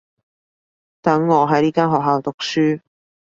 [1.03, 2.81] 等我喺呢間學校讀書